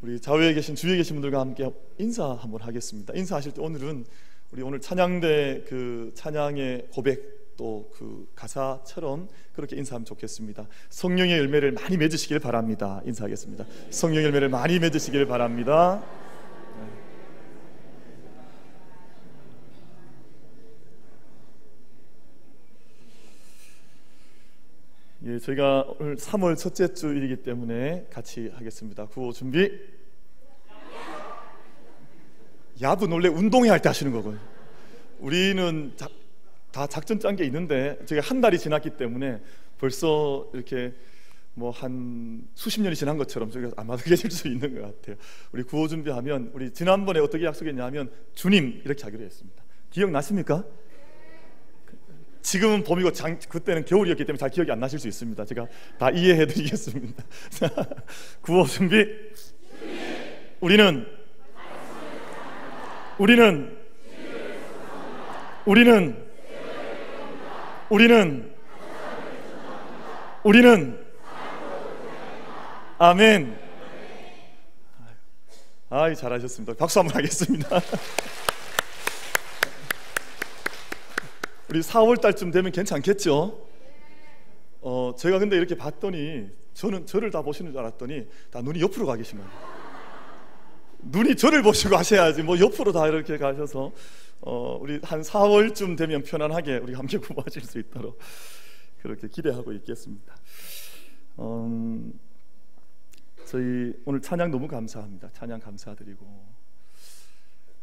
[0.00, 3.12] 우리 좌우에 계신 주위에 계신 분들과 함께 인사 한번 하겠습니다.
[3.14, 4.04] 인사하실 때 오늘은
[4.52, 10.68] 우리 오늘 찬양대 그 찬양의 고백 또 그 가사처럼 그렇게 인사하면 좋겠습니다.
[10.90, 13.02] 성령의 열매를 많이 맺으시길 바랍니다.
[13.04, 13.66] 인사하겠습니다.
[13.90, 16.00] 성령의 열매를 많이 맺으시길 바랍니다.
[25.28, 29.06] 예, 저희가 오늘 3월 첫째 주일이기 때문에 같이 하겠습니다.
[29.06, 29.70] 구호 준비.
[32.80, 34.38] 야분 원래 운동회 할 때 하시는 거고요.
[35.18, 36.08] 우리는 자,
[36.70, 39.42] 다 작전 짠 게 있는데 저희가 한 달이 지났기 때문에
[39.78, 40.94] 벌써 이렇게
[41.54, 45.16] 뭐 한 수십 년이 지난 것처럼 저희가 아마 그게질 수 있는 것 같아요.
[45.52, 49.62] 우리 구호 준비하면 우리 지난번에 어떻게 약속했냐면 주님 이렇게 하기로 했습니다.
[49.90, 50.64] 기억 나십니까?
[52.42, 55.44] 지금은 봄이고 장, 그때는 겨울이었기 때문에 잘 기억이 안 나실 수 있습니다.
[55.44, 55.66] 제가
[55.98, 57.24] 다 이해해 드리겠습니다.
[58.40, 59.06] 구호 준비.
[60.60, 61.06] 우리는
[63.18, 63.76] 우리는
[65.64, 66.24] 우리는
[67.90, 68.52] 우리는
[70.42, 70.98] 우리는
[72.98, 73.58] 아멘.
[75.90, 76.74] 아이 잘하셨습니다.
[76.74, 77.80] 박수 한번 하겠습니다.
[81.70, 83.66] 우리 4월 달쯤 되면 괜찮겠죠?
[84.80, 89.16] 어, 제가 근데 이렇게 봤더니 저는 저를 다 보시는 줄 알았더니 다 눈이 옆으로 가
[89.16, 89.78] 거예요.
[91.00, 93.92] 눈이 저를 보시고 하셔야지 뭐 옆으로 다 이렇게 가셔서
[94.40, 98.18] 어, 우리 한 4월쯤 되면 편안하게 우리 함께 구호하실 수 있도록
[99.02, 100.36] 그렇게 기대하고 있겠습니다.
[101.40, 102.18] 음,
[103.44, 105.30] 저희 오늘 찬양 너무 감사합니다.
[105.32, 106.46] 찬양 감사드리고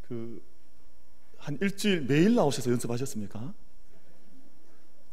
[0.07, 0.55] 그
[1.45, 3.53] 한 일주일 매일 나오셔서 연습하셨습니까?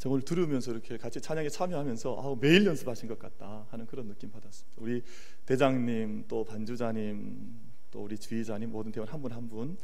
[0.02, 4.32] 저 오늘 들으면서 이렇게 같이 찬양에 참여하면서 아우 매일 연습하신 것 같다 하는 그런 느낌
[4.32, 4.82] 받았습니다.
[4.82, 5.00] 우리
[5.46, 7.54] 대장님 또 반주자님
[7.92, 9.78] 또 우리 주의자님 모든 대원 한 분 한 분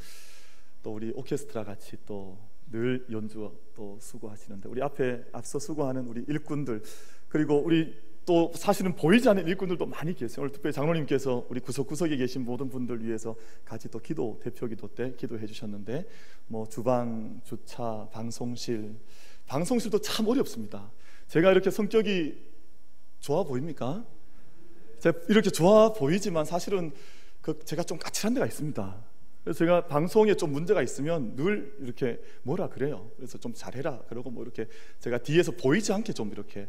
[0.83, 2.37] 또 우리 오케스트라 같이 또
[2.69, 6.83] 늘 연주 또 수고하시는데 우리 앞에 앞서 수고하는 우리 일꾼들
[7.29, 10.43] 그리고 우리 또 사실은 보이지 않는 일꾼들도 많이 계세요.
[10.43, 15.13] 오늘 특별히 장로님께서 우리 구석구석에 계신 모든 분들 위해서 같이 또 기도 대표 기도 때
[15.15, 16.05] 기도해 주셨는데
[16.47, 18.97] 뭐 주방, 주차, 방송실
[19.49, 20.91] 방송실도 참 어렵습니다.
[21.27, 22.37] 제가 이렇게 성격이
[23.19, 24.05] 좋아 보입니까?
[24.99, 26.91] 제가 이렇게 좋아 보이지만 사실은
[27.41, 29.05] 그 제가 좀 까칠한 데가 있습니다.
[29.43, 33.09] 그래서 제가 방송에 좀 문제가 있으면 늘 이렇게 뭐라 그래요.
[33.15, 34.03] 그래서 좀 잘해라.
[34.07, 34.67] 그러고 뭐 이렇게
[34.99, 36.67] 제가 뒤에서 보이지 않게 좀 이렇게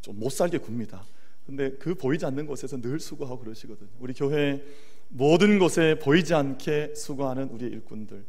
[0.00, 1.04] 좀 못 살게 굽니다.
[1.44, 3.90] 근데 그 보이지 않는 곳에서 늘 수고하고 그러시거든요.
[3.98, 4.64] 우리 교회
[5.08, 8.24] 모든 곳에 보이지 않게 수고하는 우리 일꾼들.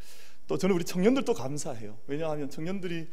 [0.48, 1.98] 또 저는 우리 청년들도 감사해요.
[2.08, 3.08] 왜냐하면 청년들이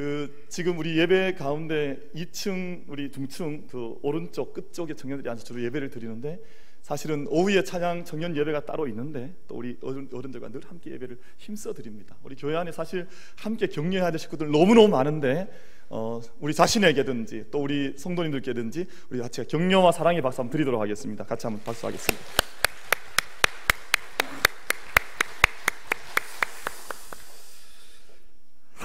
[0.00, 5.90] 그 지금 우리 예배 가운데 2층 우리 중층 그 오른쪽 끝쪽에 청년들이 앉아 주로 예배를
[5.90, 6.40] 드리는데
[6.80, 12.16] 사실은 오후에 찬양 청년 예배가 따로 있는데 또 우리 어른들과 늘 함께 예배를 힘써 드립니다.
[12.22, 15.50] 우리 교회 안에 사실 함께 격려해야 될 식구들 너무너무 많은데
[15.90, 21.24] 어, 우리 자신에게든지 또 우리 성도님들께든지 우리 같이 격려와 사랑의 박수 한번 드리도록 하겠습니다.
[21.24, 22.59] 같이 한번 박수하겠습니다.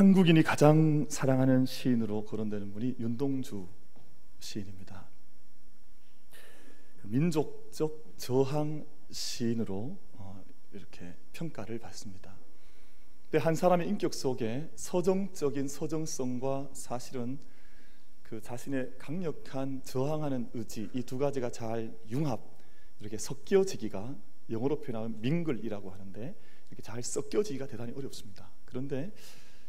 [0.05, 3.67] 한국인이 가장 사랑하는 시인으로 거론되는 분이 윤동주
[4.37, 5.07] 시인입니다.
[7.01, 10.43] 그 민족적 저항 시인으로 어,
[10.73, 12.37] 이렇게 평가를 받습니다.
[13.33, 17.39] 한 사람의 인격 속에 서정적인 서정성과 사실은
[18.21, 22.41] 그 자신의 강력한 저항하는 의지 이 두 가지가 잘 융합
[22.99, 24.15] 이렇게 섞여지기가
[24.51, 26.35] 영어로 표현하면 밍글이라고 하는데
[26.69, 28.51] 이렇게 잘 섞여지기가 대단히 어렵습니다.
[28.65, 29.11] 그런데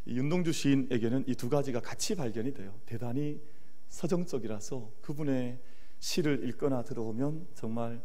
[0.07, 2.79] 윤동주 시인에게는 이 두 가지가 같이 발견이 돼요.
[2.87, 3.41] 대단히
[3.89, 5.59] 서정적이라서 그분의
[5.99, 8.03] 시를 읽거나 들어오면 정말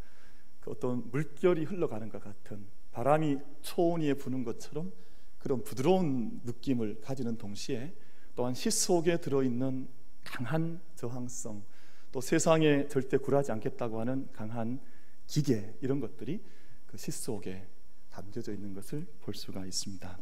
[0.59, 4.91] 그 어떤 물결이 흘러가는 것 같은 바람이 초원위에 부는 것처럼
[5.39, 7.93] 그런 부드러운 느낌을 가지는 동시에
[8.35, 9.87] 또한 시 속에 들어있는
[10.23, 11.63] 강한 저항성
[12.11, 14.79] 또 세상에 절대 굴하지 않겠다고 하는 강한
[15.27, 16.43] 기계 이런 것들이
[16.87, 17.67] 그 시 속에
[18.09, 20.19] 담겨져 있는 것을 볼 수가 있습니다.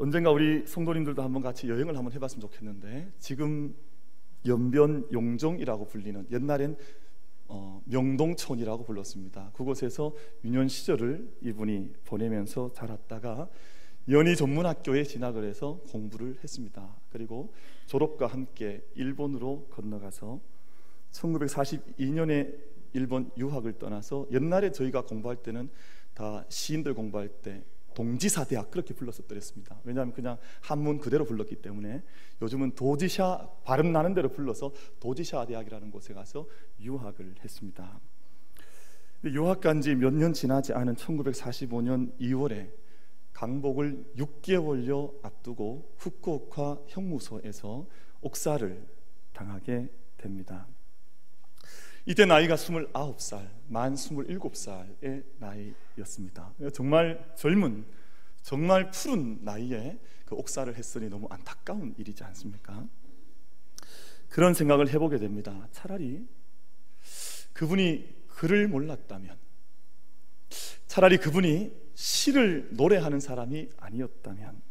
[0.00, 3.76] 언젠가 우리 성도님들도 한번 같이 여행을 한번 해봤으면 좋겠는데 지금
[4.46, 6.74] 연변 용종이라고 불리는 옛날엔
[7.48, 9.50] 어, 명동촌이라고 불렀습니다.
[9.52, 13.50] 그곳에서 유년 시절을 이분이 보내면서 자랐다가
[14.08, 16.96] 연희 전문학교에 진학을 해서 공부를 했습니다.
[17.10, 17.52] 그리고
[17.84, 20.40] 졸업과 함께 일본으로 건너가서
[21.10, 22.56] 1942년에
[22.94, 25.68] 일본 유학을 떠나서 옛날에 저희가 공부할 때는
[26.14, 27.62] 다 시인들 공부할 때
[27.94, 29.80] 동지사 대학 그렇게 불렀었더랬습니다.
[29.84, 32.02] 왜냐하면 그냥 한문 그대로 불렀기 때문에
[32.42, 36.46] 요즘은 도지샤 발음 나는 대로 불러서 도지샤 대학이라는 곳에 가서
[36.80, 38.00] 유학을 했습니다.
[39.24, 42.70] 유학 간지 몇 년 지나지 않은 1945년 2월에
[43.32, 47.86] 강복을 6개월여 앞두고 후쿠오카 형무소에서
[48.22, 48.86] 옥사를
[49.32, 50.66] 당하게 됩니다.
[52.06, 56.54] 이때 나이가 29살, 만 27살의 나이였습니다.
[56.72, 57.84] 정말 젊은,
[58.42, 62.86] 정말 푸른 나이에 그 옥사를 했으니 너무 안타까운 일이지 않습니까?
[64.30, 65.68] 그런 생각을 해보게 됩니다.
[65.72, 66.26] 차라리
[67.52, 69.36] 그분이 글을 몰랐다면,
[70.86, 74.62] 차라리 그분이 시를 노래하는 사람이 아니었다면,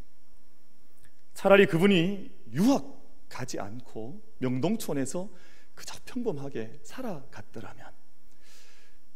[1.34, 5.30] 차라리 그분이 유학 가지 않고 명동촌에서
[5.80, 7.86] 그저 평범하게 살아갔더라면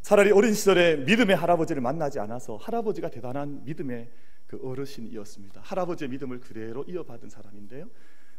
[0.00, 4.10] 차라리 어린 시절에 믿음의 할아버지를 만나지 않아서 할아버지가 대단한 믿음의
[4.46, 5.60] 그 어르신이었습니다.
[5.60, 7.90] 할아버지의 믿음을 그대로 이어받은 사람인데요.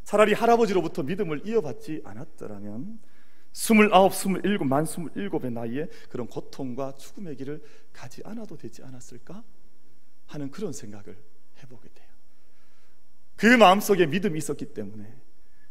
[0.03, 2.99] 차라리 할아버지로부터 믿음을 이어받지 않았더라면
[3.53, 7.63] 스물아홉, 스물일곱, 만 스물일곱의 나이에 그런 고통과 죽음의 길을
[7.93, 9.43] 가지 않아도 되지 않았을까
[10.25, 11.15] 하는 그런 생각을
[11.61, 12.09] 해보게 돼요.
[13.35, 15.24] 그 마음속에 믿음이 있었기 때문에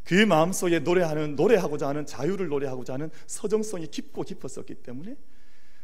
[0.05, 5.17] 그 마음속에 노래하는 노래하고자 하는 자유를 노래하고자 하는 서정성이 깊고 깊었었기 때문에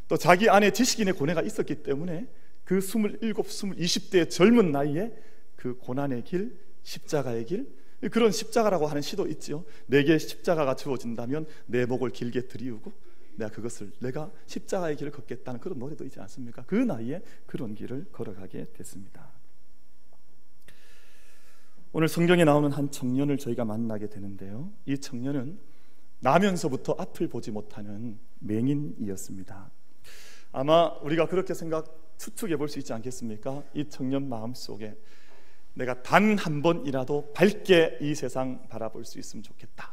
[0.09, 2.27] 또 자기 안에 지식인의 고뇌가 있었기 때문에
[2.65, 5.13] 그 27, 20대의 젊은 나이에
[5.57, 7.81] 그 고난의 길, 십자가의 길
[8.11, 9.65] 그런 십자가라고 하는 시도 있죠.
[9.87, 12.93] 내게 십자가가 주어진다면 내 목을 길게 들이우고
[13.37, 16.65] 내가 그것을 내가 십자가의 길을 걷겠다는 그런 노래도 있지 않습니까?
[16.67, 19.40] 그 나이에 그런 길을 걸어가게 됐습니다.
[21.93, 24.71] 오늘 성경에 나오는 한 청년을 저희가 만나게 되는데요.
[24.87, 25.59] 이 청년은
[26.21, 29.71] 나면서부터 앞을 보지 못하는 맹인이었습니다.
[30.53, 33.63] 아마 우리가 그렇게 생각 추측해 볼 수 있지 않겠습니까?
[33.75, 34.97] 이 청년 마음 속에
[35.75, 39.93] 내가 단 한 번이라도 밝게 이 세상 바라볼 수 있으면 좋겠다.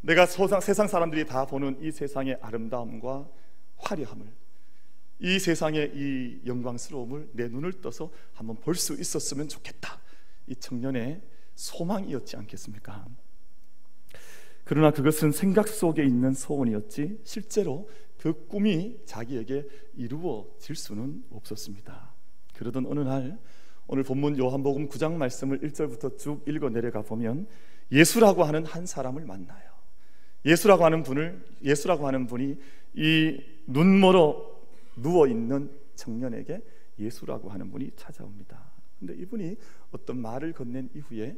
[0.00, 3.26] 내가 소상, 세상 사람들이 다 보는 이 세상의 아름다움과
[3.78, 4.26] 화려함을
[5.20, 10.00] 이 세상의 이 영광스러움을 내 눈을 떠서 한번 볼 수 있었으면 좋겠다.
[10.46, 11.22] 이 청년의
[11.54, 13.06] 소망이었지 않겠습니까?
[14.64, 17.88] 그러나 그것은 생각 속에 있는 소원이었지 실제로
[18.18, 22.14] 그 꿈이 자기에게 이루어질 수는 없었습니다.
[22.54, 23.38] 그러던 어느 날
[23.86, 27.46] 오늘 본문 요한복음 9장 말씀을 1절부터 쭉 읽어 내려가 보면
[27.92, 29.74] 예수라고 하는 한 사람을 만나요.
[30.46, 32.56] 예수라고 하는 분을 예수라고 하는 분이
[32.94, 34.54] 이 눈멀어
[34.96, 36.62] 누워 있는 청년에게
[36.98, 38.73] 예수라고 하는 분이 찾아옵니다.
[39.06, 39.56] 근데 이분이
[39.90, 41.36] 어떤 말을 건넨 이후에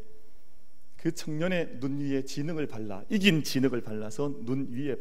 [0.97, 4.97] 그 청년의 눈 위에 진흙을 발라 이긴 진흙을 발라서 눈 위에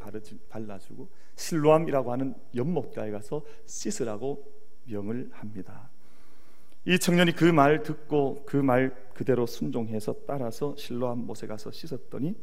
[0.49, 4.51] 발라주고 실로암이라고 하는 연못가에 가서 씻으라고
[4.85, 5.89] 명을 합니다.
[6.85, 12.35] 이 청년이 그 말 듣고 그 말 그대로 순종해서 따라서 실로암 못에 가서 씻었더니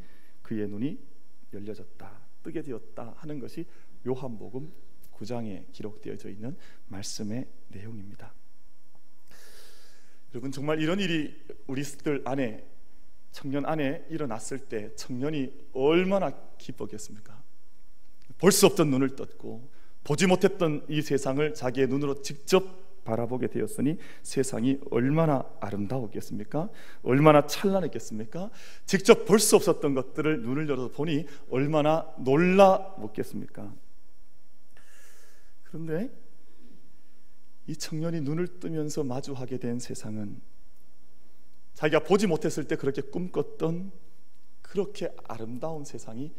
[0.42, 0.98] 그의 눈이
[1.52, 3.66] 열려졌다 뜨게 되었다 하는 것이
[4.06, 4.72] 요한복음
[5.14, 6.56] 9장에 기록되어져 있는
[6.88, 8.32] 말씀의 내용입니다.
[10.34, 11.34] 여러분 정말 이런 일이
[11.66, 12.64] 우리들 안에
[13.30, 17.42] 청년 안에 일어났을 때 청년이 얼마나 기뻤겠습니까?
[18.38, 19.70] 볼 수 없던 눈을 떴고
[20.04, 26.68] 보지 못했던 이 세상을 자기의 눈으로 직접 바라보게 되었으니 세상이 얼마나 아름다웠겠습니까?
[27.02, 28.50] 얼마나 찬란했겠습니까?
[28.86, 33.72] 직접 볼 수 없었던 것들을 눈을 열어 보니 얼마나 놀라웠겠습니까?
[35.64, 36.10] 그런데
[37.66, 40.40] 이 청년이 눈을 뜨면서 마주하게 된 세상은
[41.74, 43.92] 자기가 보지 못했을 때 그렇게 꿈꿨던
[44.60, 46.32] 그렇게 아름다운 세상이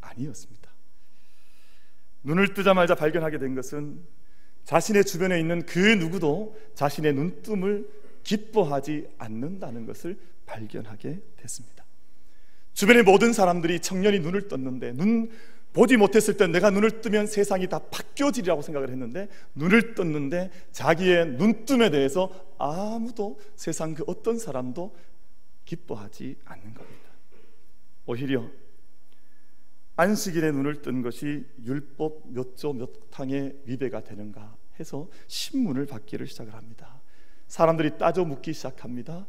[0.00, 0.70] 아니었습니다.
[2.22, 4.02] 눈을 뜨자마자 발견하게 된 것은
[4.64, 7.88] 자신의 주변에 있는 그 누구도 자신의 눈뜸을
[8.22, 11.84] 기뻐하지 않는다는 것을 발견하게 됐습니다.
[12.72, 15.30] 주변의 모든 사람들이 청년이 눈을 떴는데 눈
[15.74, 21.90] 보지 못했을 때 내가 눈을 뜨면 세상이 다 바뀌어지리라고 생각을 했는데 눈을 떴는데 자기의 눈뜸에
[21.90, 24.96] 대해서 아무도 세상 그 어떤 사람도
[25.64, 27.10] 기뻐하지 않는 겁니다.
[28.06, 28.48] 오히려
[29.96, 37.00] 안식일에 눈을 뜬 것이 율법 몇 조몇 항의 위배가 되는가 해서 신문을 받기를 시작을 합니다.
[37.48, 39.26] 사람들이 따져 묻기 시작합니다.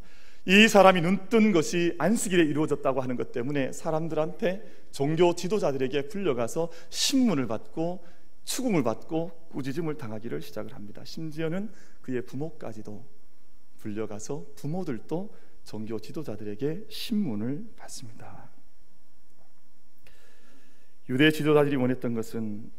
[0.48, 8.06] 이 사람이 눈뜬 것이 안식일에 이루어졌다고 하는 것 때문에 사람들한테 종교 지도자들에게 불려가서 신문을 받고
[8.44, 11.02] 추궁을 받고 꾸짖음을 당하기를 시작을 합니다.
[11.04, 13.04] 심지어는 그의 부모까지도
[13.78, 15.34] 불려가서 부모들도
[15.64, 18.48] 종교 지도자들에게 신문을 받습니다.
[21.08, 22.70] 유대 지도자들이 원했던 것은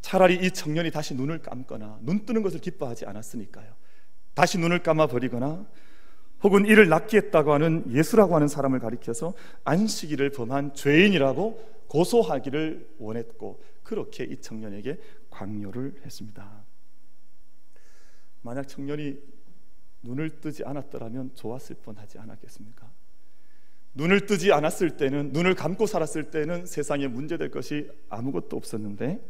[0.00, 3.74] 차라리 이 청년이 다시 눈을 감거나 눈 뜨는 것을 기뻐하지 않았으니까요.
[4.32, 5.66] 다시 눈을 감아 버리거나
[6.42, 9.34] 혹은 이를 했다고 하는 예수라고 하는 사람을 가리켜서
[9.64, 14.98] 안식일을 범한 죄인이라고 고소하기를 원했고 그렇게 이 청년에게
[15.30, 16.64] 강요를 했습니다.
[18.42, 19.18] 만약 청년이
[20.02, 22.90] 눈을 뜨지 않았더라면 좋았을 뻔하지 않았겠습니까?
[23.94, 29.24] 눈을 뜨지 않았을 때는 눈을 감고 살았을 때는 세상에 문제될 것이 아무것도 없었는데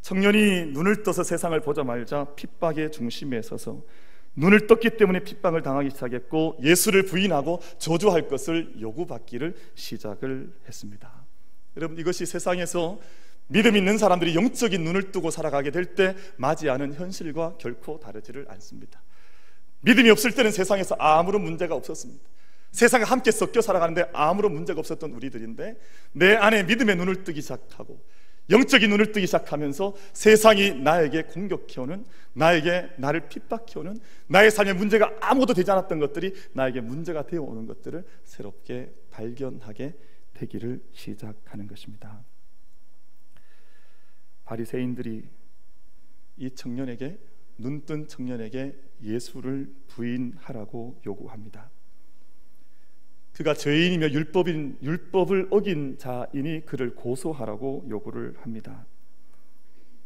[0.00, 3.82] 청년이 눈을 떠서 세상을 보자마자 핍박의 중심에 서서
[4.38, 11.12] 눈을 떴기 때문에 핍박을 당하기 시작했고 예수를 부인하고 저주할 것을 요구받기를 시작을 했습니다.
[11.76, 12.98] 여러분 이것이 세상에서
[13.48, 19.02] 믿음 있는 사람들이 영적인 눈을 뜨고 살아가게 될 때 맞이하는 현실과 결코 다르지를 않습니다.
[19.80, 22.22] 믿음이 없을 때는 세상에서 아무런 문제가 없었습니다.
[22.70, 25.76] 세상에 함께 섞여 살아가는데 아무런 문제가 없었던 우리들인데
[26.12, 28.00] 내 안에 믿음의 눈을 뜨기 시작하고
[28.50, 35.70] 영적인 눈을 뜨기 시작하면서 세상이 나에게 공격해오는 나에게 나를 핍박해오는 나의 삶에 문제가 아무것도 되지
[35.70, 39.94] 않았던 것들이 나에게 문제가 되어 오는 것들을 새롭게 발견하게
[40.34, 42.24] 되기를 시작하는 것입니다.
[44.44, 45.24] 바리새인들이
[46.38, 47.18] 이 청년에게
[47.58, 51.70] 눈뜬 청년에게 예수를 부인하라고 요구합니다.
[53.38, 58.84] 그가 죄인이며 율법인 율법을 어긴 자이니 그를 고소하라고 요구를 합니다.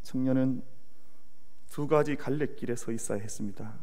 [0.03, 0.63] 청년은
[1.71, 3.75] 두 가지 갈래길에 서 있어야 했습니다.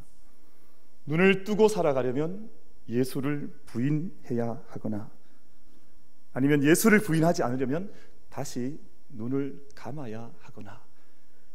[1.07, 2.51] 눈을 뜨고 살아가려면
[2.87, 5.09] 예수를 부인해야 하거나
[6.31, 7.91] 아니면 예수를 부인하지 않으려면
[8.29, 8.79] 다시
[9.09, 10.79] 눈을 감아야 하거나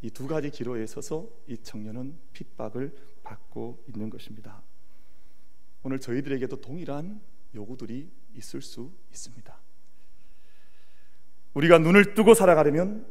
[0.02, 4.62] 이 두 가지 기로에 서서 이 청년은 핍박을 받고 있는 것입니다.
[5.84, 7.20] 오늘 저희들에게도 동일한
[7.54, 9.60] 요구들이 있을 수 있습니다.
[11.54, 13.06] 우리가 눈을 뜨고 살아가려면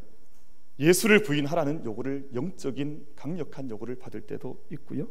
[0.80, 5.08] 예수를 부인하라는 요구를 영적인 강력한 요구를 받을 때도 있고요.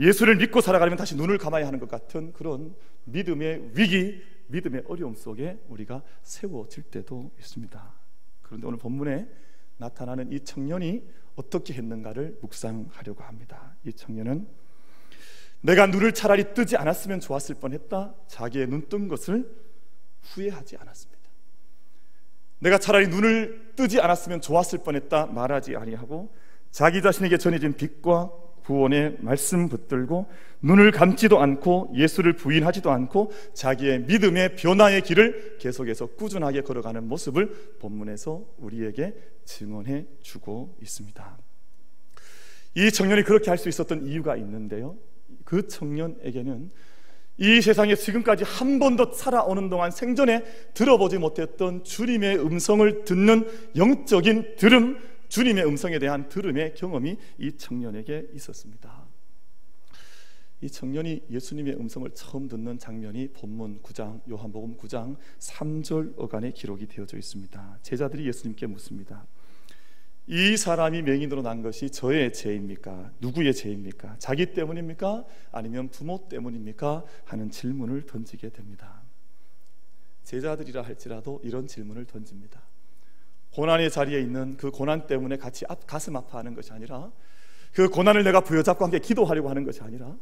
[0.00, 5.58] 예수를 믿고 살아가려면 다시 눈을 감아야 하는 것 같은 그런 믿음의 위기, 믿음의 어려움 속에
[5.68, 7.94] 우리가 세워질 때도 있습니다.
[8.42, 9.28] 그런데 오늘 본문에
[9.76, 11.06] 나타나는 이 청년이
[11.36, 13.76] 어떻게 했는가를 묵상하려고 합니다.
[13.84, 14.48] 이 청년은
[15.60, 18.14] 내가 눈을 차라리 뜨지 않았으면 좋았을 뻔했다.
[18.28, 19.50] 자기의 눈 뜬 것을
[20.22, 21.18] 후회하지 않았습니다.
[22.60, 26.34] 내가 차라리 눈을 뜨지 않았으면 좋았을 뻔했다 말하지 아니하고
[26.70, 28.30] 자기 자신에게 전해진 빛과
[28.64, 30.26] 구원의 말씀 붙들고
[30.60, 38.44] 눈을 감지도 않고 예수를 부인하지도 않고 자기의 믿음의 변화의 길을 계속해서 꾸준하게 걸어가는 모습을 본문에서
[38.58, 41.38] 우리에게 증언해 주고 있습니다.
[42.74, 44.96] 이 청년이 그렇게 할 수 있었던 이유가 있는데요.
[45.44, 46.70] 그 청년에게는
[47.38, 50.44] 이 세상에 지금까지 한 번도 살아오는 동안 생전에
[50.74, 59.06] 들어보지 못했던 주님의 음성을 듣는 영적인 들음, 주님의 음성에 대한 들음의 경험이 이 청년에게 있었습니다.
[60.60, 67.16] 이 청년이 예수님의 음성을 처음 듣는 장면이 본문 9장 요한복음 9장 3절 어간에 기록이 되어져
[67.16, 67.78] 있습니다.
[67.82, 69.24] 제자들이 예수님께 묻습니다.
[70.30, 73.12] 이 사람이 맹인으로 난 것이 저의 죄입니까?
[73.18, 74.16] 누구의 죄입니까?
[74.18, 75.24] 자기 때문입니까?
[75.50, 77.02] 아니면 부모 때문입니까?
[77.24, 79.00] 하는 질문을 던지게 됩니다.
[80.24, 82.60] 제자들이라 할지라도 이런 질문을 던집니다.
[83.54, 87.10] 고난의 자리에 있는 그 고난 때문에 같이 가슴 아파하는 것이 아니라
[87.72, 90.14] 그 고난을 내가 부여잡고 함께 기도하려고 하는 것이 아니라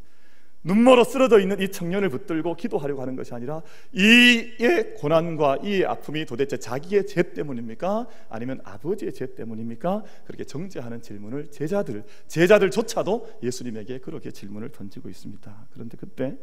[0.65, 6.57] 눈멀어 쓰러져 있는 이 청년을 붙들고 기도하려고 하는 것이 아니라 이의 고난과 이의 아픔이 도대체
[6.57, 8.09] 자기의 죄 때문입니까?
[8.29, 10.03] 아니면 아버지의 죄 때문입니까?
[10.27, 15.69] 그렇게 정죄하는 질문을 제자들, 제자들조차도 예수님에게 그렇게 질문을 던지고 있습니다.
[15.73, 16.37] 그런데 그때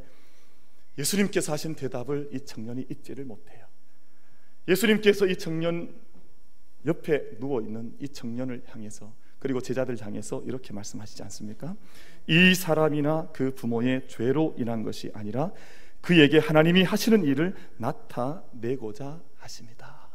[0.98, 3.65] 예수님께서 하신 대답을 이 청년이 잊지를 못해요.
[4.67, 5.93] 예수님께서 이 청년
[6.86, 11.75] 옆에 누워 있는 이 청년을 향해서 그리고 제자들 향해서 이렇게 말씀하시지 않습니까?
[12.27, 15.51] 이 사람이나 그 부모의 죄로 인한 것이 아니라
[16.00, 20.09] 그에게 하나님이 하시는 일을 나타내고자 하십니다.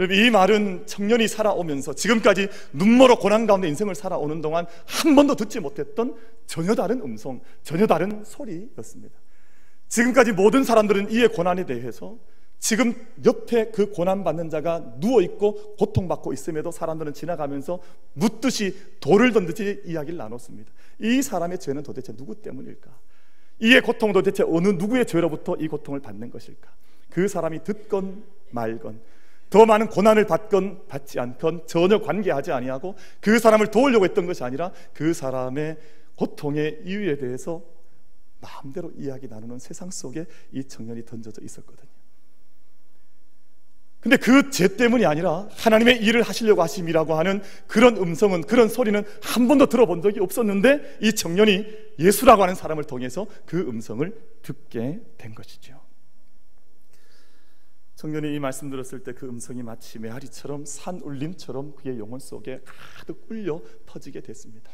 [0.00, 6.16] 이 말은 청년이 살아오면서 지금까지 눈멀어 고난 가운데 인생을 살아오는 동안 한 번도 듣지 못했던
[6.46, 9.14] 전혀 다른 음성, 전혀 다른 소리였습니다.
[9.88, 12.16] 지금까지 모든 사람들은 이의 고난에 대해서
[12.58, 17.80] 지금 옆에 그 고난받는 자가 누워있고 고통받고 있음에도 사람들은 지나가면서
[18.14, 20.70] 묻듯이 돌을 던듯이 이야기를 나눴습니다.
[21.00, 22.90] 이 사람의 죄는 도대체 누구 때문일까?
[23.60, 26.70] 이의 고통 도대체 어느 누구의 죄로부터 이 고통을 받는 것일까?
[27.10, 29.00] 그 사람이 듣건 말건
[29.50, 34.72] 더 많은 고난을 받건 받지 않건 전혀 관계하지 아니하고 그 사람을 도우려고 했던 것이 아니라
[34.92, 35.78] 그 사람의
[36.16, 37.62] 고통의 이유에 대해서
[38.40, 41.97] 마음대로 이야기 나누는 세상 속에 이 청년이 던져져 있었거든요.
[44.00, 49.48] 근데 그 죄 때문이 아니라 하나님의 일을 하시려고 하심이라고 하는 그런 음성은 그런 소리는 한
[49.48, 51.66] 번도 들어본 적이 없었는데 이 청년이
[51.98, 54.10] 예수라고 하는 사람을 통해서 그 음성을
[54.42, 55.80] 듣게 된 것이죠.
[57.96, 62.60] 청년이 이 말씀 들었을 때 그 음성이 마치 메아리처럼 산 울림처럼 그의 영혼 속에
[62.96, 64.70] 가득 울려 퍼지게 됐습니다.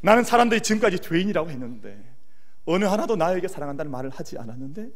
[0.00, 2.02] 나는 사람들이 지금까지 죄인이라고 했는데
[2.64, 4.90] 어느 하나도 나에게 사랑한다는 말을 하지 않았는데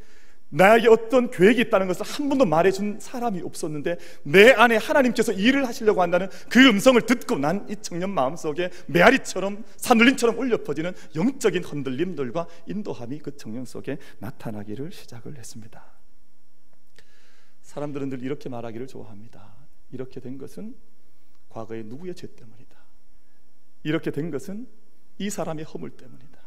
[0.50, 6.02] 나에게 어떤 계획이 있다는 것을 한 번도 말해준 사람이 없었는데 내 안에 하나님께서 일을 하시려고
[6.02, 13.18] 한다는 그 음성을 듣고 난 이 청년 마음속에 메아리처럼 산울림처럼 울려 퍼지는 영적인 흔들림들과 인도함이
[13.20, 15.84] 그 청년 속에 나타나기를 시작을 했습니다.
[17.62, 19.54] 사람들은 늘 이렇게 말하기를 좋아합니다.
[19.92, 20.74] 이렇게 된 것은
[21.48, 22.76] 과거의 누구의 죄 때문이다.
[23.84, 24.66] 이렇게 된 것은
[25.18, 26.39] 이 사람의 허물 때문이다.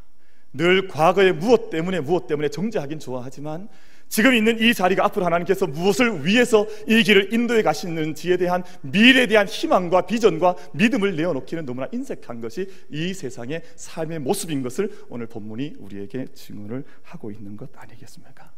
[0.54, 3.70] 늘 과거의 무엇 때문에 무엇 때문에 정죄하긴 좋아하지만
[4.08, 9.48] 지금 있는 이 자리가 앞으로 하나님께서 무엇을 위해서 이 길을 인도해 가시는지에 대한 미래에 대한
[9.48, 16.28] 희망과 비전과 믿음을 내어놓기는 너무나 인색한 것이 이 세상의 삶의 모습인 것을 오늘 본문이 우리에게
[16.36, 18.52] 증언을 하고 있는 것 아니겠습니까?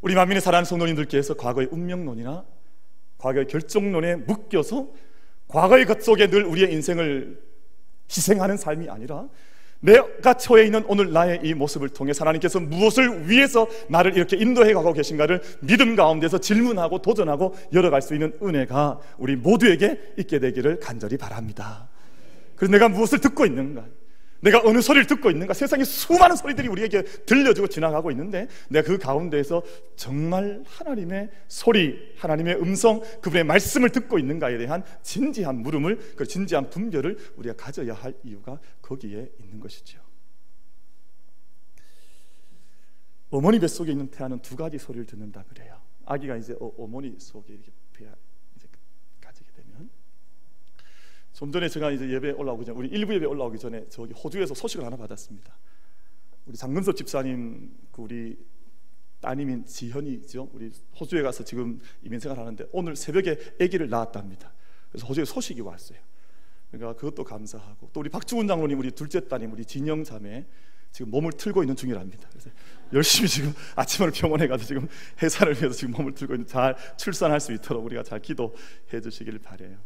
[0.00, 2.44] 우리 만민의 사랑하는 성도님들께서 과거의 운명론이나
[3.18, 4.88] 과거의 결정론에 묶여서
[5.48, 7.42] 과거의 것 속에 늘 우리의 인생을
[8.08, 9.28] 희생하는 삶이 아니라
[9.82, 14.92] 내가 처해 있는 오늘 나의 이 모습을 통해 하나님께서 무엇을 위해서 나를 이렇게 인도해 가고
[14.92, 21.88] 계신가를 믿음 가운데서 질문하고 도전하고 열어갈 수 있는 은혜가 우리 모두에게 있게 되기를 간절히 바랍니다.
[22.54, 23.84] 그래서 내가 무엇을 듣고 있는가?
[24.42, 25.54] 내가 어느 소리를 듣고 있는가?
[25.54, 29.62] 세상에 수많은 소리들이 우리에게 들려주고 지나가고 있는데 내가 그 가운데에서
[29.94, 37.16] 정말 하나님의 소리, 하나님의 음성, 그분의 말씀을 듣고 있는가에 대한 진지한 물음을, 그 진지한 분별을
[37.36, 40.00] 우리가 가져야 할 이유가 거기에 있는 것이죠.
[43.30, 45.80] 어머니 뱃속에 있는 태아는 두 가지 소리를 듣는다 그래요.
[46.04, 47.70] 아기가 이제 어, 어머니 속에 이렇게
[51.32, 54.84] 좀 전에 제가 이제 예배 올라오기 전에 우리 일부 예배 올라오기 전에 저기 호주에서 소식을
[54.84, 55.56] 하나 받았습니다.
[56.46, 58.36] 우리 장근섭 집사님 그 우리
[59.20, 60.50] 따님인 지현이죠.
[60.52, 60.70] 우리
[61.00, 64.52] 호주에 가서 지금 이민 생활 하는데 오늘 새벽에 아기를 낳았답니다.
[64.90, 65.98] 그래서 호주에 소식이 왔어요.
[66.70, 70.46] 그러니까 그것도 감사하고 또 우리 박주훈 장로님 우리 둘째 따님 우리 진영 자매
[70.90, 72.28] 지금 몸을 틀고 있는 중이랍니다.
[72.30, 72.50] 그래서
[72.92, 74.88] 열심히 지금 아침을 병원에 가서 지금
[75.22, 79.78] 해산을 위해서 지금 몸을 틀고 있는 잘 출산할 수 있도록 우리가 잘 기도해 주시길 바래요.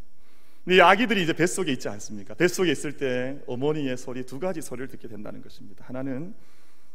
[0.68, 2.34] 이 아기들이 이제 뱃속에 있지 않습니까?
[2.34, 5.84] 뱃속에 있을 때 어머니의 소리 두 가지 소리를 듣게 된다는 것입니다.
[5.86, 6.34] 하나는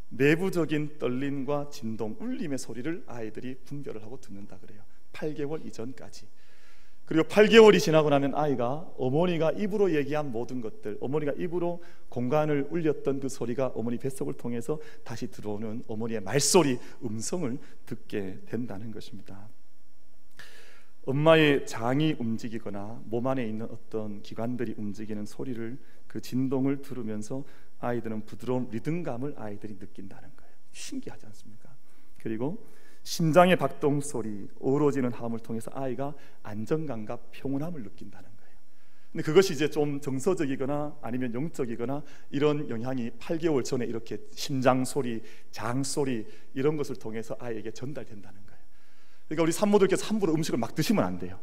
[0.09, 4.81] 내부적인 떨림과 진동, 울림의 소리를 아이들이 분별을 하고 듣는다 그래요.
[5.13, 6.27] 8개월 이전까지.
[7.05, 13.29] 그리고 8개월이 지나고 나면 아이가 어머니가 입으로 얘기한 모든 것들, 어머니가 입으로 공간을 울렸던 그
[13.29, 19.49] 소리가 어머니 뱃속을 통해서 다시 들어오는 어머니의 말소리, 음성을 듣게 된다는 것입니다.
[21.03, 27.43] 엄마의 장이 움직이거나 몸 안에 있는 어떤 기관들이 움직이는 소리를 그 진동을 들으면서
[27.79, 30.53] 아이들은 부드러운 리듬감을 아이들이 느낀다는 거예요.
[30.71, 31.69] 신기하지 않습니까?
[32.19, 32.67] 그리고
[33.03, 38.51] 심장의 박동 소리, 어우러지는 하음을 통해서 아이가 안정감과 평온함을 느낀다는 거예요.
[39.11, 45.83] 근데 그것이 이제 좀 정서적이거나 아니면 영적이거나 이런 영향이 8개월 전에 이렇게 심장 소리, 장
[45.83, 48.50] 소리 이런 것을 통해서 아이에게 전달된다는 거예요.
[49.31, 51.39] 그러니까 우리 산모들께서 함부로 음식을 막 드시면 안 돼요.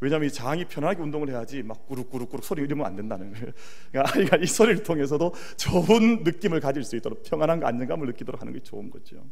[0.00, 3.46] 왜냐하면 이 장이 편하게 운동을 해야지 막 꾸룩꾸룩꾸룩 소리 이러면 안 된다는 거예요.
[3.90, 8.60] 그러니까 아이가 이 소리를 통해서도 좋은 느낌을 가질 수 있도록 평안한 안정감을 느끼도록 하는 게
[8.60, 9.24] 좋은 거죠.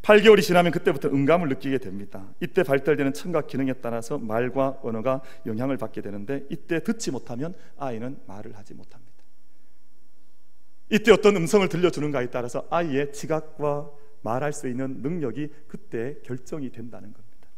[0.00, 2.26] 8개월이 지나면 그때부터 음감을 느끼게 됩니다.
[2.40, 8.56] 이때 발달되는 청각 기능에 따라서 말과 언어가 영향을 받게 되는데 이때 듣지 못하면 아이는 말을
[8.56, 9.12] 하지 못합니다.
[10.90, 13.90] 이때 어떤 음성을 들려주는가에 따라서 아이의 지각과
[14.24, 17.48] 말할 수 있는 능력이 그때 결정이 된다는 겁니다.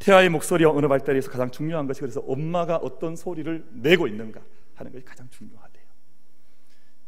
[0.00, 4.42] 태아의 목소리와 언어 발달에서 가장 중요한 것이 그래서 엄마가 어떤 소리를 내고 있는가
[4.74, 5.84] 하는 것이 가장 중요하대요.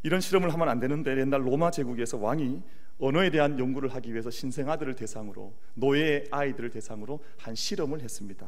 [0.02, 2.62] 이런 실험을 하면 안 되는데 옛날 로마 제국에서 왕이
[2.98, 8.46] 언어에 대한 연구를 하기 위해서 신생아들을 대상으로 노예 아이들을 대상으로 한 실험을 했습니다.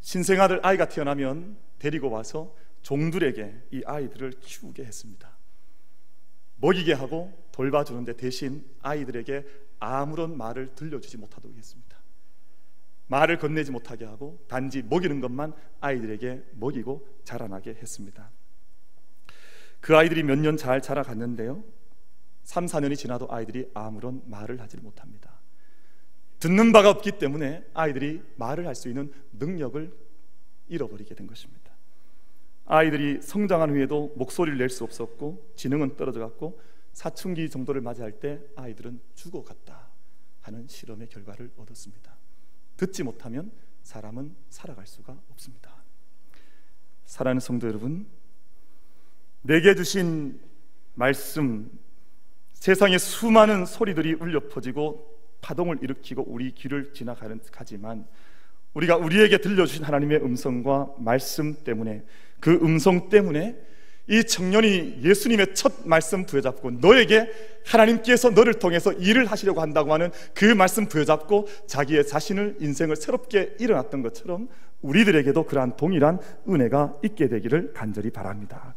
[0.00, 5.36] 신생아들 아이가 태어나면 데리고 와서 종들에게 이 아이들을 키우게 했습니다.
[6.56, 9.46] 먹이게 하고 돌봐주는데 대신 아이들에게
[9.78, 11.98] 아무런 말을 들려주지 못하도록 했습니다.
[13.08, 18.30] 말을 건네지 못하게 하고 단지 먹이는 것만 아이들에게 먹이고 자라나게 했습니다.
[19.80, 21.64] 그 아이들이 몇 년 잘 자라갔는데요.
[22.44, 25.40] 3, 4년이 지나도 아이들이 아무런 말을 하지 못합니다.
[26.38, 29.92] 듣는 바가 없기 때문에 아이들이 말을 할 수 있는 능력을
[30.68, 31.70] 잃어버리게 된 것입니다.
[32.66, 36.60] 아이들이 성장한 후에도 목소리를 낼 수 없었고 지능은 떨어져 갔고
[37.00, 39.88] 사춘기 정도를 맞이할 때 아이들은 죽어갔다
[40.42, 42.14] 하는 실험의 결과를 얻었습니다.
[42.76, 45.82] 듣지 못하면 사람은 살아갈 수가 없습니다.
[47.06, 48.06] 사랑하는 성도 여러분,
[49.40, 50.38] 내게 주신
[50.92, 51.70] 말씀,
[52.52, 58.06] 세상의 수많은 소리들이 울려 퍼지고 파동을 일으키고 우리 길을 지나가는 가지만
[58.74, 62.04] 우리가 우리에게 들려주신 하나님의 음성과 말씀 때문에
[62.40, 63.69] 그 음성 때문에
[64.10, 67.30] 이 청년이 예수님의 첫 말씀 부여잡고 너에게
[67.64, 74.02] 하나님께서 너를 통해서 일을 하시려고 한다고 하는 그 말씀 부여잡고 자기의 자신을 인생을 새롭게 일어났던
[74.02, 74.48] 것처럼
[74.82, 76.18] 우리들에게도 그러한 동일한
[76.48, 78.74] 은혜가 있게 되기를 간절히 바랍니다.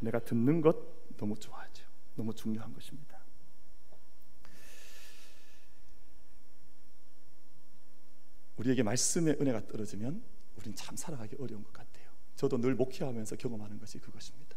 [0.00, 0.76] 내가 듣는 것
[1.16, 1.82] 너무 좋아하죠.
[2.14, 3.18] 너무 중요한 것입니다.
[8.58, 10.22] 우리에게 말씀의 은혜가 떨어지면
[10.56, 11.93] 우리는 참 살아가기 어려운 것 같아요.
[12.36, 14.56] 저도 늘 목회하면서 경험하는 것이 그것입니다.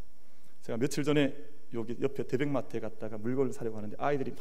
[0.62, 1.36] 제가 며칠 전에
[1.74, 4.40] 여기 옆에 대백마트에 갔다가 물건을 사려고 하는데 아이들이 막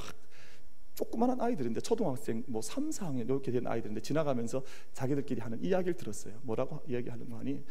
[0.94, 6.38] 조그마한 아이들인데 초등학생 뭐 3, 4학년 이렇게 된 아이들인데 지나가면서 자기들끼리 하는 이야기를 들었어요.
[6.42, 7.62] 뭐라고 이야기하는 거 하니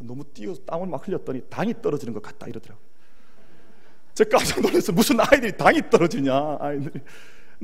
[0.00, 2.84] 너무 뛰어서 땀을 막 흘렸더니 당이 떨어지는 것 같다 이러더라고요.
[4.14, 7.00] 제가 깜짝 놀라서 무슨 아이들이 당이 떨어지냐 아이들이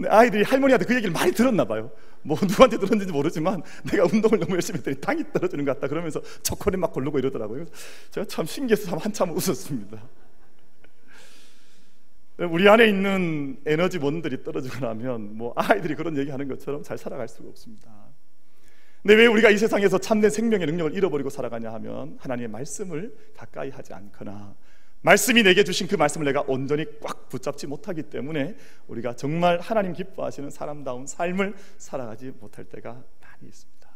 [0.07, 1.91] 아이들이 할머니한테 그 얘기를 많이 들었나 봐요.
[2.23, 6.79] 뭐 누구한테 들었는지 모르지만 내가 운동을 너무 열심히 했더니 당이 떨어지는 것 같다 그러면서 초콜릿
[6.79, 7.65] 막 고르고 이러더라고요.
[8.11, 10.03] 제가 참 신기해서 한참 웃었습니다.
[12.39, 17.49] 우리 안에 있는 에너지 원들이 떨어지고 나면 뭐 아이들이 그런 얘기하는 것처럼 잘 살아갈 수가
[17.49, 17.91] 없습니다.
[19.03, 23.95] 근데 왜 우리가 이 세상에서 참된 생명의 능력을 잃어버리고 살아가냐 하면 하나님의 말씀을 가까이 하지
[23.95, 24.55] 않거나
[25.07, 28.57] 말씀이 내게 주신 그 말씀을 내가 온전히 꽉 붙잡지 못하기 때문에
[28.89, 33.89] 우리가 정말 하나님 기뻐하시는 사람다운 삶을 살아가지 못할 때가 많이 있습니다.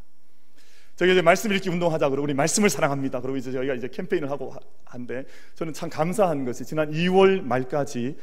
[0.95, 3.21] 저희 이제 말씀 읽기 운동하자 그러고 우리 말씀을 사랑합니다.
[3.23, 5.25] 그리고 이제 저희가 이제 캠페인을 하고 한데
[5.57, 8.17] 저는 참 감사한 것이 지난 2월 말까지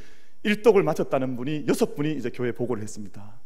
[0.43, 3.37] 일독을 마쳤다는 분이 여섯 분이 이제 교회 보고를 했습니다.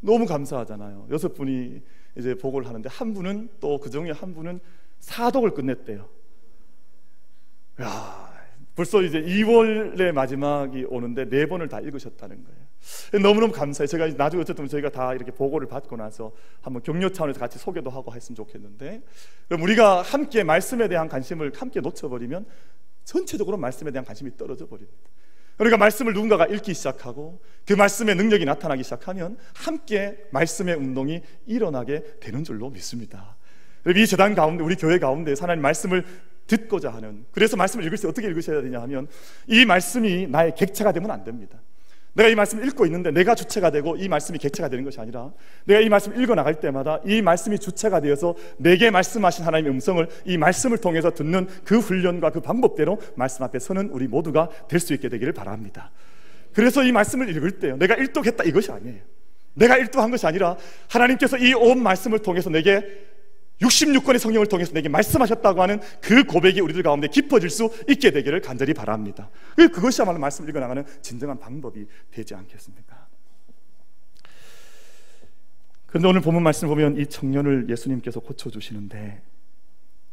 [0.00, 1.06] 너무 감사하잖아요.
[1.10, 1.80] 여섯 분이
[2.18, 4.60] 이제 보고를 하는데 한 분은 또 그 중에 한 분은
[5.00, 6.06] 사독을 끝냈대요.
[7.80, 8.33] 야,
[8.74, 13.22] 벌써 이제 2월의 마지막이 오는데 네 번을 다 읽으셨다는 거예요.
[13.22, 13.86] 너무너무 감사해요.
[13.86, 18.12] 제가 나중에 어쨌든 저희가 다 이렇게 보고를 받고 나서 한번 격려 차원에서 같이 소개도 하고
[18.12, 19.02] 했으면 좋겠는데
[19.48, 22.46] 그럼 우리가 함께 말씀에 대한 관심을 함께 놓쳐버리면
[23.04, 24.98] 전체적으로 말씀에 대한 관심이 떨어져 버립니다.
[25.56, 32.42] 그러니까 말씀을 누군가가 읽기 시작하고 그 말씀의 능력이 나타나기 시작하면 함께 말씀의 운동이 일어나게 되는
[32.42, 33.36] 줄로 믿습니다.
[33.86, 36.04] 이 재단 가운데 우리 교회 가운데 하나님 말씀을
[36.46, 39.08] 듣고자 하는 그래서 말씀을 읽을 때 어떻게 읽으셔야 되냐 하면
[39.46, 41.60] 이 말씀이 나의 객체가 되면 안 됩니다.
[42.14, 45.32] 내가 이 말씀을 읽고 있는데 내가 주체가 되고 이 말씀이 객체가 되는 것이 아니라
[45.64, 50.38] 내가 이 말씀을 읽어 나갈 때마다 이 말씀이 주체가 되어서 내게 말씀하신 하나님의 음성을 이
[50.38, 55.08] 말씀을 통해서 듣는 그 훈련과 그 방법대로 말씀 앞에 서는 우리 모두가 될 수 있게
[55.08, 55.90] 되기를 바랍니다.
[56.52, 57.76] 그래서 이 말씀을 읽을 때요.
[57.78, 59.00] 내가 일독했다 이것이 아니에요.
[59.54, 60.56] 내가 일독한 것이 아니라
[60.88, 62.84] 하나님께서 이 온 말씀을 통해서 내게
[63.64, 68.74] 66권의 성령을 통해서 내게 말씀하셨다고 하는 그 고백이 우리들 가운데 깊어질 수 있게 되기를 간절히
[68.74, 69.30] 바랍니다.
[69.56, 73.06] 그것이야말로 말씀을 읽어나가는 진정한 방법이 되지 않겠습니까?
[75.86, 79.22] 그런데 오늘 본문 말씀을 보면 이 청년을 예수님께서 고쳐주시는데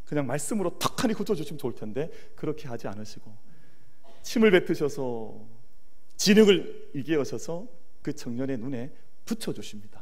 [0.05, 3.35] 그냥 말씀으로 턱하니 고쳐주시면 좋을 텐데 그렇게 하지 않으시고
[4.21, 5.33] 침을 뱉으셔서
[6.17, 7.65] 진흙을 이겨셔서
[8.01, 8.91] 그 청년의 눈에
[9.25, 10.01] 붙여주십니다.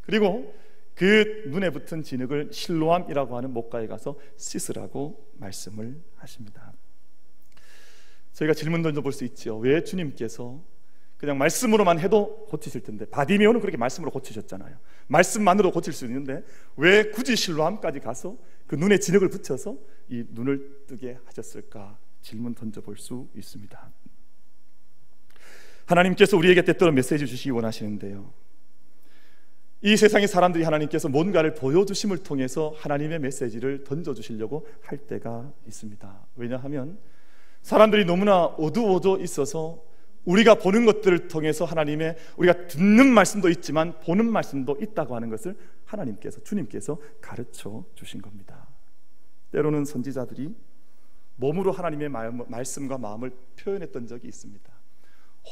[0.00, 0.54] 그리고
[0.98, 6.72] 그 눈에 붙은 진흙을 실로암이라고 하는 목가에 가서 씻으라고 말씀을 하십니다.
[8.32, 9.58] 저희가 질문 던져볼 수 있죠.
[9.58, 10.60] 왜 주님께서
[11.16, 14.76] 그냥 말씀으로만 해도 고치실 텐데 바디메오는 그렇게 말씀으로 고치셨잖아요.
[15.06, 16.42] 말씀만으로 고칠 수 있는데
[16.76, 23.28] 왜 굳이 실로암까지 가서 그 눈에 진흙을 붙여서 이 눈을 뜨게 하셨을까 질문 던져볼 수
[23.36, 23.92] 있습니다.
[25.86, 28.47] 하나님께서 우리에게 때때로 메시지 주시기 원하시는데요.
[29.80, 36.26] 이 세상의 사람들이 하나님께서 뭔가를 보여주심을 통해서 하나님의 메시지를 던져주시려고 할 때가 있습니다.
[36.36, 36.98] 왜냐하면
[37.62, 39.84] 사람들이 너무나 어두워져 있어서
[40.24, 46.42] 우리가 보는 것들을 통해서 하나님의 우리가 듣는 말씀도 있지만 보는 말씀도 있다고 하는 것을 하나님께서
[46.42, 48.66] 주님께서 가르쳐 주신 겁니다.
[49.52, 50.54] 때로는 선지자들이
[51.36, 52.08] 몸으로 하나님의
[52.48, 54.70] 말씀과 마음을 표현했던 적이 있습니다.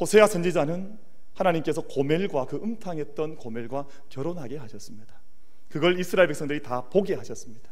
[0.00, 0.98] 호세아 선지자는
[1.36, 5.20] 하나님께서 고멜과 그 음탕했던 고멜과 결혼하게 하셨습니다.
[5.68, 7.70] 그걸 이스라엘 백성들이 다 보게 하셨습니다.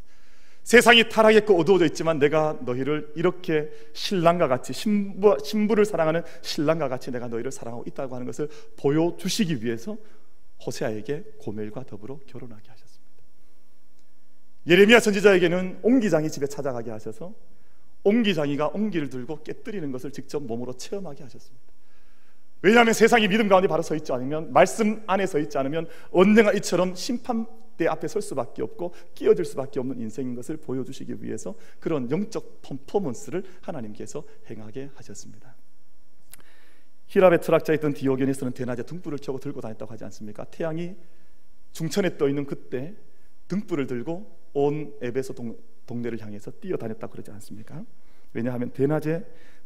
[0.63, 7.29] 세상이 타락했고 어두워져 있지만 내가 너희를 이렇게 신랑과 같이 신부, 신부를 사랑하는 신랑과 같이 내가
[7.29, 8.49] 너희를 사랑하고 있다고 하는 것을
[8.79, 9.99] 보여주시기 위해서
[10.65, 13.05] 호세아에게 고멜과 더불어 결혼하게 하셨습니다.
[14.67, 17.35] 예레미야 선지자에게는 옹기장이 집에 찾아가게 하셔서
[18.05, 21.74] 옹기장이가 옹기를 들고 깨뜨리는 것을 직접 몸으로 체험하게 하셨습니다.
[22.63, 26.95] 왜냐하면 세상이 믿음 가운데 바로 서 있지 않으면 말씀 안에 서 있지 않으면 언젠가 이처럼
[26.95, 33.45] 심판대 앞에 설 수밖에 없고 끼어들 수밖에 없는 인생인 것을 보여주시기 위해서 그런 영적 퍼포먼스를
[33.61, 35.55] 하나님께서 행하게 하셨습니다.
[37.09, 40.45] 히랍의 철학자였던 디오게네스는 대낮에 등불을 켜고 들고 다녔다고 하지 않습니까?
[40.45, 40.97] 태양이
[41.73, 42.95] 중천에 떠 있는 그때
[43.49, 47.85] 등불을 들고 온 에베소 동, 동네를 향해서 뛰어다녔다 그러지 않습니까?
[48.33, 49.25] 왜냐하면 대낮에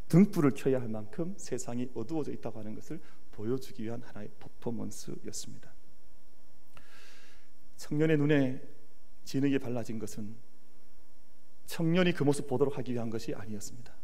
[0.08, 3.00] 등불을 켜야 할 만큼 세상이 어두워져 있다고 하는 것을
[3.32, 5.72] 보여주기 위한 하나의 퍼포먼스였습니다.
[7.76, 8.62] 청년의 눈에
[9.24, 10.34] 진흙이 발라진 것은
[11.66, 13.94] 청년이 그 모습 보도록 하기 위한 것이 아니었습니다.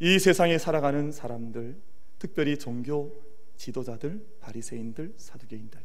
[0.00, 1.80] 이 세상에 살아가는 사람들,
[2.18, 3.24] 특별히 종교
[3.56, 5.80] 지도자들, 바리새인들, 사두개인들,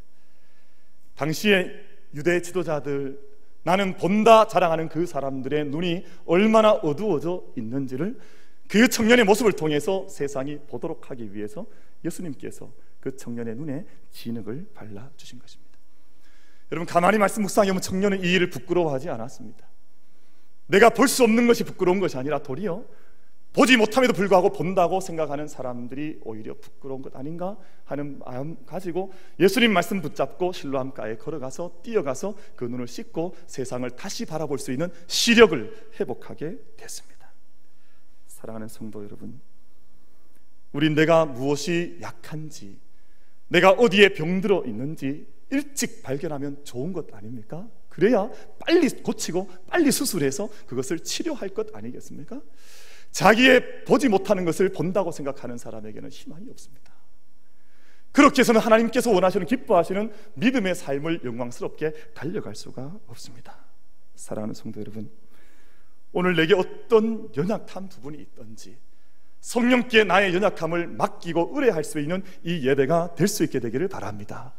[1.15, 1.71] 당시의
[2.15, 3.31] 유대 지도자들,
[3.63, 8.19] 나는 본다 자랑하는 그 사람들의 눈이 얼마나 어두워져 있는지를
[8.71, 11.65] 그 청년의 모습을 통해서 세상이 보도록 하기 위해서
[12.05, 15.77] 예수님께서 그 청년의 눈에 진흙을 발라 주신 것입니다.
[16.71, 19.67] 여러분 가만히 말씀 묵상해 보면 청년은 이 일을 부끄러워하지 않았습니다.
[20.67, 22.85] 내가 볼 수 없는 것이 부끄러운 것이 아니라 도리어
[23.51, 30.01] 보지 못함에도 불구하고 본다고 생각하는 사람들이 오히려 부끄러운 것 아닌가 하는 마음 가지고 예수님 말씀
[30.01, 37.20] 붙잡고 실로암가에 걸어가서 뛰어가서 그 눈을 씻고 세상을 다시 바라볼 수 있는 시력을 회복하게 됐습니다.
[38.41, 39.39] 사랑하는 성도 여러분,
[40.71, 42.79] 우린 내가 무엇이 약한지,
[43.49, 47.69] 내가 어디에 병들어 있는지 일찍 발견하면 좋은 것 아닙니까?
[47.89, 52.41] 그래야 빨리 고치고 빨리 수술해서 그것을 치료할 것 아니겠습니까?
[53.11, 56.93] 자기의 보지 못하는 것을 본다고 생각하는 사람에게는 희망이 없습니다.
[58.11, 63.65] 그렇게 해서는 하나님께서 원하시는 기뻐하시는 믿음의 삶을 영광스럽게 달려갈 수가 없습니다.
[64.15, 65.11] 사랑하는 성도 여러분,
[66.13, 68.77] 오늘 내게 어떤 연약함 부분이 있던지
[69.39, 74.53] 성령께 나의 연약함을 맡기고 의뢰할 수 있는 이 예배가 될 수 있게 되기를 바랍니다.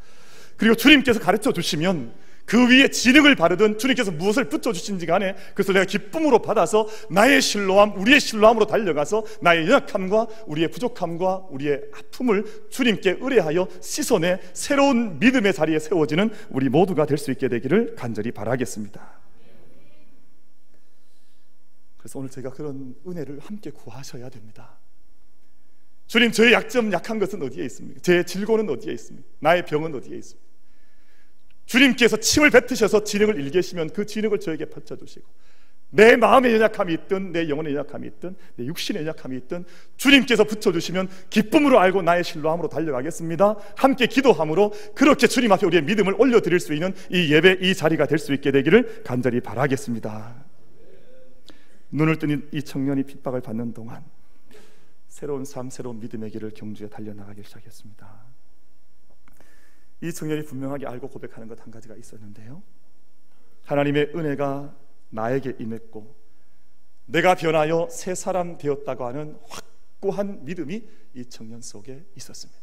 [0.56, 6.40] 그리고 주님께서 가르쳐 주시면 그 위에 진흙을 바르든 주님께서 무엇을 붙여주신지 간에 그것을 내가 기쁨으로
[6.40, 14.40] 받아서 나의 실로함, 우리의 실로함으로 달려가서 나의 연약함과 우리의 부족함과 우리의 아픔을 주님께 의뢰하여 씻어내
[14.52, 19.21] 새로운 믿음의 자리에 세워지는 우리 모두가 될 수 있게 되기를 간절히 바라겠습니다.
[22.02, 24.76] 그래서 오늘 제가 그런 은혜를 함께 구하셔야 됩니다.
[26.08, 28.00] 주님, 저의 약점, 약한 것은 어디에 있습니까?
[28.02, 29.28] 제 질고는 어디에 있습니까?
[29.38, 30.44] 나의 병은 어디에 있습니까?
[31.64, 35.24] 주님께서 침을 뱉으셔서 진흙을 일계시면 그 진흙을 저에게 펼쳐주시고
[35.90, 39.64] 내 마음의 연약함이 있든 내 영혼의 연약함이 있든 내 육신의 연약함이 있든
[39.96, 46.58] 주님께서 붙여주시면 기쁨으로 알고 나의 실로함으로 달려가겠습니다 함께 기도함으로 그렇게 주님 앞에 우리의 믿음을 올려드릴
[46.58, 50.51] 수 있는 이 예배 이 자리가 될 수 있게 되기를 간절히 바라겠습니다
[51.92, 54.04] 눈을 뜬 이 청년이 핍박을 받는 동안
[55.08, 58.24] 새로운 삶 새로운 믿음의 길을 경주에 달려나가기 시작했습니다
[60.00, 62.60] 이 청년이 분명하게 알고 고백하는 것 한 가지가 있었는데요.
[63.64, 64.74] 하나님의 은혜가
[65.10, 66.16] 나에게 임했고
[67.06, 72.60] 내가 변하여 새 사람 되었다고 하는 확고한 믿음이 이 청년 속에 있었습니다.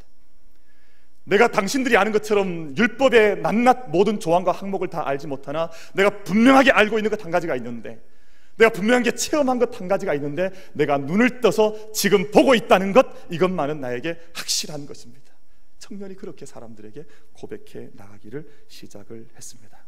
[1.23, 6.97] 내가 당신들이 아는 것처럼 율법의 낱낱 모든 조항과 항목을 다 알지 못하나 내가 분명하게 알고
[6.97, 8.03] 있는 것 한 가지가 있는데
[8.59, 13.79] 내가 분명하게 체험한 것 한 가지가 있는데 내가 눈을 떠서 지금 보고 있다는 것 이것만은
[13.79, 15.33] 나에게 확실한 것입니다.
[15.79, 19.85] 청년이 그렇게 사람들에게 고백해 나가기를 시작을 했습니다.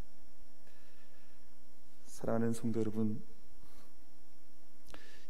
[2.05, 3.21] 사랑하는 성도 여러분,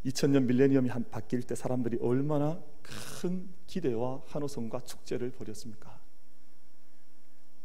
[0.06, 6.00] 2000년 밀레니엄이 한 바뀔 때 사람들이 얼마나 큰 기대와 환호성과 축제를 벌였습니까?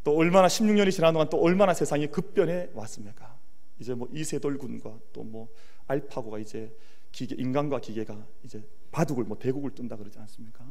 [0.05, 3.36] 또 얼마나 16년이 지난 동안 또 얼마나 세상이 급변해 왔습니까?
[3.79, 5.49] 이제 뭐 이세돌 군과 또 뭐
[5.89, 6.77] 알파고가 이제
[7.13, 10.65] 기계 인간과 기계가 이제 바둑을 뭐 대국을 뜬다 그러지 않습니까?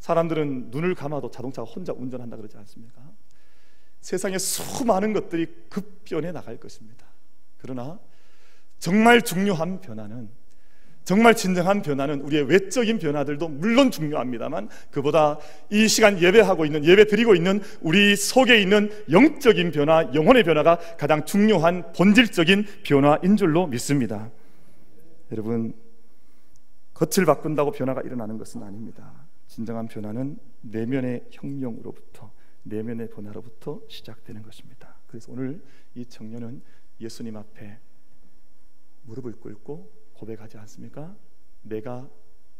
[0.00, 3.12] 사람들은 눈을 감아도 자동차가 혼자 운전한다 그러지 않습니까?
[4.00, 7.06] 세상에 수많은 것들이 급변해 나갈 것입니다.
[7.58, 7.98] 그러나
[8.78, 10.30] 정말 중요한 변화는
[11.06, 15.38] 정말 진정한 변화는 우리의 외적인 변화들도 물론 중요합니다만 그보다
[15.70, 21.24] 이 시간 예배하고 있는 예배 드리고 있는 우리 속에 있는 영적인 변화, 영혼의 변화가 가장
[21.24, 24.32] 중요한 본질적인 변화인 줄로 믿습니다.
[25.30, 25.74] 여러분
[26.94, 29.28] 겉을 바꾼다고 변화가 일어나는 것은 아닙니다.
[29.46, 32.32] 진정한 변화는 내면의 혁명으로부터
[32.64, 34.96] 내면의 변화로부터 시작되는 것입니다.
[35.06, 35.62] 그래서 오늘
[35.94, 36.62] 이 청년은
[37.00, 37.78] 예수님 앞에
[39.04, 41.16] 무릎을 꿇고 고백하지 않습니까?
[41.62, 42.08] 내가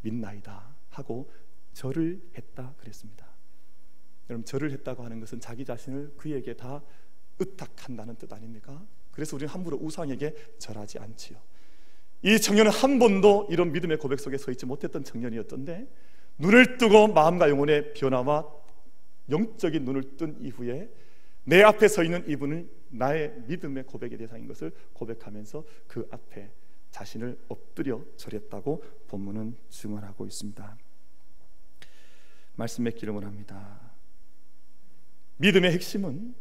[0.03, 1.31] 믿나이다 하고
[1.73, 3.27] 절을 했다 그랬습니다.
[4.29, 6.83] 여러분 절을 했다고 하는 것은 자기 자신을 그에게 다
[7.38, 8.85] 의탁한다는 뜻 아닙니까?
[9.11, 11.38] 그래서 우리는 함부로 우상에게 절하지 않지요.
[12.23, 15.87] 이 청년은 한 번도 이런 믿음의 고백 속에 서 있지 못했던 청년이었던데
[16.38, 18.47] 눈을 뜨고 마음과 영혼의 변화와
[19.31, 20.90] 영적인 눈을 뜬 이후에
[21.45, 26.51] 내 앞에 서 있는 이분은 나의 믿음의 고백의 대상인 것을 고백하면서 그 앞에
[26.96, 30.78] 자신을 엎드려 절했다고 본문은 증언하고 있습니다.
[32.54, 33.92] 말씀 맺기를 원합니다.
[35.37, 36.35] 믿음의 핵심은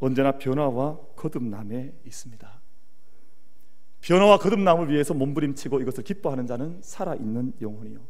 [0.00, 2.60] 언제나 변화와 거듭남에 있습니다.
[4.00, 8.00] 변화와 거듭남을 위해서 몸부림치고 이것을 기뻐하는 자는 살아있는 영혼이요.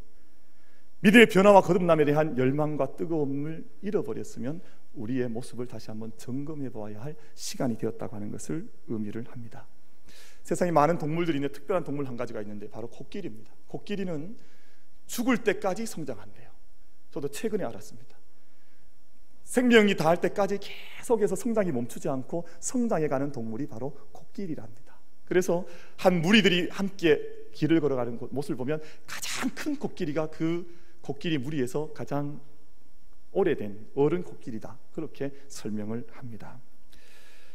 [1.01, 4.63] 믿음의 변화와 거듭남에 대한 열망과 뜨거움을 잃어버렸으면
[4.95, 9.67] 우리의 모습을 다시 한번 점검해 보아야 할 시간이 되었다고 하는 것을 의미를 합니다.
[10.43, 13.53] 세상에 많은 동물들이 있는데 특별한 동물 한 가지가 있는데 바로 코끼리입니다.
[13.69, 14.37] 코끼리는
[15.07, 16.51] 죽을 때까지 성장한대요.
[17.11, 18.17] 저도 최근에 알았습니다.
[19.45, 24.95] 생명이 다할 때까지 계속해서 성장이 멈추지 않고 성장해 가는 동물이 바로 코끼리랍니다.
[25.25, 27.21] 그래서 한 무리들이 함께
[27.53, 32.41] 길을 걸어가는 모습을 보면 가장 큰 코끼리가 그 코끼리 무리에서 가장
[33.33, 34.79] 오래된 어른 코끼리다.
[34.93, 36.61] 그렇게 설명을 합니다.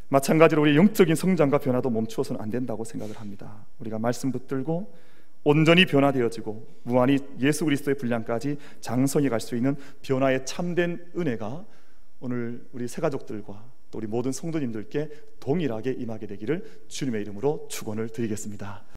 [0.10, 3.66] 마찬가지로 우리 영적인 성장과 변화도 멈추어서는 안 된다고 생각을 합니다.
[3.80, 4.94] 우리가 말씀 붙들고
[5.44, 11.66] 온전히 변화되어지고 무한히 예수 그리스도의 분량까지 장성해 갈 수 있는 변화의 참된 은혜가
[12.20, 18.95] 오늘 우리 새 가족들과 또 우리 모든 성도님들께 동일하게 임하게 되기를 주님의 이름으로 축원을 드리겠습니다.